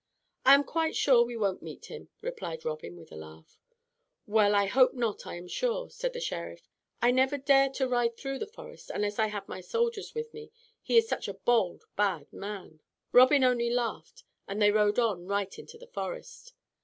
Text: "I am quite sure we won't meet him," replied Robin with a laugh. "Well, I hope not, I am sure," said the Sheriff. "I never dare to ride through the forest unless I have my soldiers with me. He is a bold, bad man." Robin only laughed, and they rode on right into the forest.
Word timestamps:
"I 0.43 0.55
am 0.55 0.63
quite 0.63 0.95
sure 0.95 1.23
we 1.23 1.37
won't 1.37 1.61
meet 1.61 1.85
him," 1.85 2.09
replied 2.21 2.65
Robin 2.65 2.97
with 2.97 3.11
a 3.11 3.15
laugh. 3.15 3.59
"Well, 4.25 4.55
I 4.55 4.65
hope 4.65 4.95
not, 4.95 5.27
I 5.27 5.35
am 5.35 5.47
sure," 5.47 5.91
said 5.91 6.13
the 6.13 6.19
Sheriff. 6.19 6.67
"I 7.03 7.11
never 7.11 7.37
dare 7.37 7.69
to 7.73 7.87
ride 7.87 8.17
through 8.17 8.39
the 8.39 8.47
forest 8.47 8.89
unless 8.91 9.19
I 9.19 9.27
have 9.27 9.47
my 9.47 9.61
soldiers 9.61 10.15
with 10.15 10.33
me. 10.33 10.51
He 10.81 10.97
is 10.97 11.11
a 11.27 11.33
bold, 11.35 11.83
bad 11.95 12.33
man." 12.33 12.81
Robin 13.11 13.43
only 13.43 13.69
laughed, 13.69 14.23
and 14.47 14.59
they 14.59 14.71
rode 14.71 14.97
on 14.97 15.27
right 15.27 15.59
into 15.59 15.77
the 15.77 15.85
forest. 15.85 16.53